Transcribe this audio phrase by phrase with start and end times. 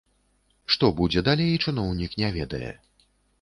[0.75, 2.73] Што будзе далей, чыноўнік не ведае.